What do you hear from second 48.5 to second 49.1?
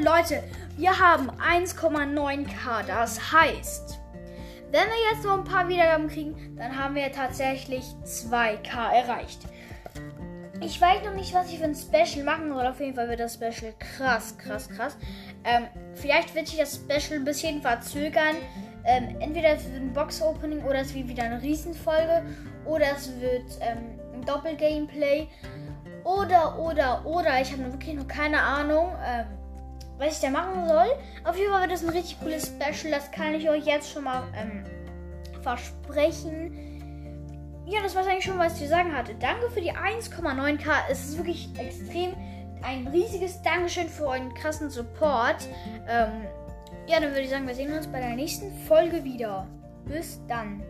Folge